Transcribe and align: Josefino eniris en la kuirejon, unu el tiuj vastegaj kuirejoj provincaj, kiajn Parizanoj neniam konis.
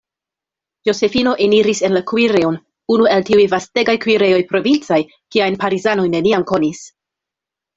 Josefino 0.87 1.33
eniris 1.47 1.81
en 1.89 1.93
la 1.97 2.01
kuirejon, 2.11 2.57
unu 2.95 3.07
el 3.17 3.27
tiuj 3.29 3.45
vastegaj 3.53 3.95
kuirejoj 4.07 4.41
provincaj, 4.55 4.99
kiajn 5.37 5.61
Parizanoj 5.65 6.09
neniam 6.17 6.49
konis. 6.55 6.83